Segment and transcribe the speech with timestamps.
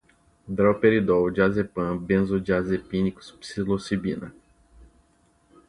[0.59, 4.33] droperidol, diazepam, benzodiazepínicos, psilocibina